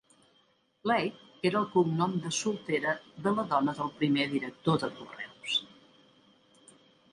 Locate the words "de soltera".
2.23-2.95